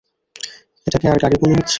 এটাকে 0.87 1.05
আর 1.07 1.17
গাড়ি 1.23 1.35
মনে 1.41 1.53
হচ্ছে? 1.53 1.69